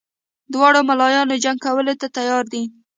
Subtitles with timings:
[0.53, 2.63] دواړه ملایان جنګ کولو ته تیار دي.